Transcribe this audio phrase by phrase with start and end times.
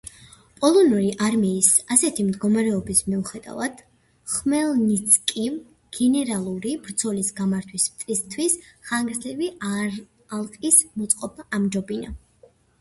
[0.59, 3.83] პოლონური არმიის ასეთი მდგომარეობის მიუხედავად
[4.35, 5.59] ხმელნიცკიმ
[5.99, 8.59] გენერალური ბრძოლის გამართვას მტრისთვის
[8.91, 9.51] ხანგრძლივი
[10.39, 12.15] ალყის მოწყობა ამჯობინა.